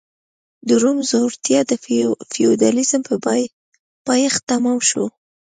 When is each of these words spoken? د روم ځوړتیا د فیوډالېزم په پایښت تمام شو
د 0.67 0.69
روم 0.81 0.97
ځوړتیا 1.09 1.59
د 1.67 1.71
فیوډالېزم 2.33 3.01
په 3.09 3.15
پایښت 4.07 4.41
تمام 4.51 4.79
شو 4.89 5.05